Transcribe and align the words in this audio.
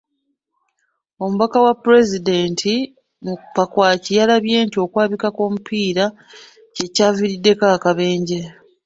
Omubaka 1.23 1.57
wa 1.65 1.73
pulezidenti 1.83 2.73
mu 3.25 3.33
Pakwach 3.55 4.05
yalabye 4.17 4.57
nti 4.65 4.77
okwabika 4.85 5.27
kw'omupiira 5.35 6.05
ky'ekyaviiriddeko 6.73 7.65
akabenje. 7.75 8.39